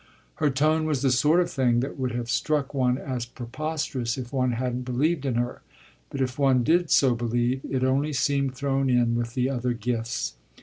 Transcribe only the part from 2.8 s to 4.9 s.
as preposterous if one hadn't